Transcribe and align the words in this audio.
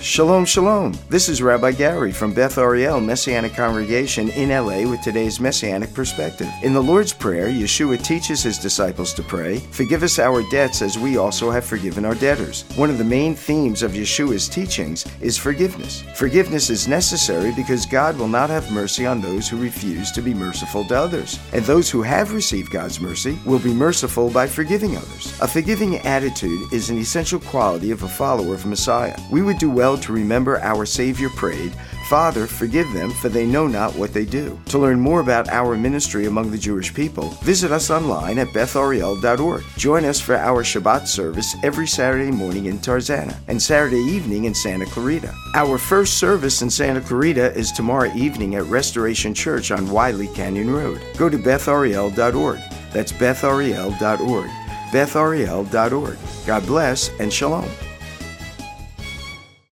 Shalom, 0.00 0.44
shalom. 0.44 0.96
This 1.08 1.28
is 1.28 1.42
Rabbi 1.42 1.72
Gary 1.72 2.12
from 2.12 2.32
Beth 2.32 2.56
Ariel 2.56 3.00
Messianic 3.00 3.54
Congregation 3.54 4.28
in 4.30 4.50
LA 4.50 4.88
with 4.88 5.02
today's 5.02 5.40
Messianic 5.40 5.92
perspective. 5.92 6.48
In 6.62 6.72
the 6.72 6.80
Lord's 6.80 7.12
Prayer, 7.12 7.48
Yeshua 7.48 8.00
teaches 8.00 8.40
his 8.40 8.58
disciples 8.58 9.12
to 9.14 9.24
pray, 9.24 9.58
Forgive 9.72 10.04
us 10.04 10.20
our 10.20 10.48
debts 10.50 10.82
as 10.82 10.96
we 10.96 11.16
also 11.16 11.50
have 11.50 11.64
forgiven 11.64 12.04
our 12.04 12.14
debtors. 12.14 12.62
One 12.76 12.90
of 12.90 12.98
the 12.98 13.04
main 13.04 13.34
themes 13.34 13.82
of 13.82 13.90
Yeshua's 13.90 14.48
teachings 14.48 15.04
is 15.20 15.36
forgiveness. 15.36 16.04
Forgiveness 16.14 16.70
is 16.70 16.86
necessary 16.86 17.52
because 17.56 17.84
God 17.84 18.16
will 18.16 18.28
not 18.28 18.50
have 18.50 18.70
mercy 18.70 19.04
on 19.04 19.20
those 19.20 19.48
who 19.48 19.60
refuse 19.60 20.12
to 20.12 20.22
be 20.22 20.32
merciful 20.32 20.84
to 20.84 20.96
others. 20.96 21.40
And 21.52 21.64
those 21.64 21.90
who 21.90 22.02
have 22.02 22.34
received 22.34 22.70
God's 22.70 23.00
mercy 23.00 23.36
will 23.44 23.58
be 23.58 23.74
merciful 23.74 24.30
by 24.30 24.46
forgiving 24.46 24.96
others. 24.96 25.36
A 25.40 25.48
forgiving 25.48 25.96
attitude 25.98 26.72
is 26.72 26.88
an 26.88 26.98
essential 26.98 27.40
quality 27.40 27.90
of 27.90 28.04
a 28.04 28.08
follower 28.08 28.54
of 28.54 28.64
Messiah. 28.64 29.18
We 29.32 29.42
would 29.42 29.58
do 29.58 29.68
well 29.68 29.87
to 29.96 30.12
remember 30.12 30.60
our 30.60 30.84
Savior 30.84 31.28
prayed, 31.30 31.72
Father, 32.08 32.46
forgive 32.46 32.90
them, 32.94 33.10
for 33.10 33.28
they 33.28 33.44
know 33.44 33.66
not 33.66 33.94
what 33.94 34.14
they 34.14 34.24
do. 34.24 34.58
To 34.66 34.78
learn 34.78 34.98
more 34.98 35.20
about 35.20 35.50
our 35.50 35.76
ministry 35.76 36.24
among 36.24 36.50
the 36.50 36.56
Jewish 36.56 36.94
people, 36.94 37.28
visit 37.42 37.70
us 37.70 37.90
online 37.90 38.38
at 38.38 38.48
bethariel.org. 38.48 39.64
Join 39.76 40.06
us 40.06 40.18
for 40.18 40.34
our 40.34 40.62
Shabbat 40.62 41.06
service 41.06 41.54
every 41.62 41.86
Saturday 41.86 42.30
morning 42.30 42.64
in 42.64 42.78
Tarzana 42.78 43.36
and 43.48 43.60
Saturday 43.60 44.00
evening 44.00 44.44
in 44.44 44.54
Santa 44.54 44.86
Clarita. 44.86 45.34
Our 45.54 45.76
first 45.76 46.18
service 46.18 46.62
in 46.62 46.70
Santa 46.70 47.02
Clarita 47.02 47.54
is 47.54 47.72
tomorrow 47.72 48.10
evening 48.14 48.54
at 48.54 48.64
Restoration 48.64 49.34
Church 49.34 49.70
on 49.70 49.90
Wiley 49.90 50.28
Canyon 50.28 50.70
Road. 50.70 51.02
Go 51.18 51.28
to 51.28 51.36
bethariel.org. 51.36 52.58
That's 52.92 53.12
bethariel.org. 53.12 54.50
bethariel.org. 54.92 56.18
God 56.46 56.66
bless 56.66 57.10
and 57.20 57.30
shalom. 57.30 57.68